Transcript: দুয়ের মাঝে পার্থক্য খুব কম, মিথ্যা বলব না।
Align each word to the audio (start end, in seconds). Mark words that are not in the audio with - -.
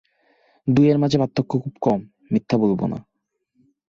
দুয়ের 0.67 0.97
মাঝে 0.97 1.17
পার্থক্য 1.17 1.51
খুব 1.63 1.73
কম, 1.81 1.99
মিথ্যা 2.31 2.55
বলব 2.57 2.81
না। 2.85 2.97